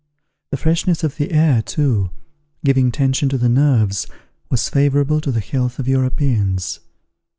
The 0.49 0.57
freshness 0.57 1.03
of 1.03 1.17
the 1.17 1.31
air, 1.31 1.61
too, 1.61 2.09
giving 2.65 2.91
tension 2.91 3.29
to 3.29 3.37
the 3.37 3.47
nerves, 3.49 4.07
was 4.49 4.67
favourable 4.67 5.21
to 5.21 5.31
the 5.31 5.39
health 5.41 5.77
of 5.77 5.87
Europeans. 5.87 6.79